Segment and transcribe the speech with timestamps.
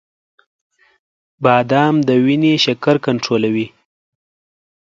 [1.43, 3.67] •بادام د وینې شکر کنټرولوي.